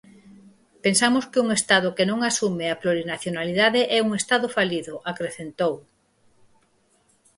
[0.85, 5.73] Pensamos que un estado que non asume a plurinacionalidade é un estado falido, acrecentou.